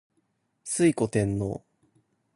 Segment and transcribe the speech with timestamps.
[0.65, 1.61] 推古天皇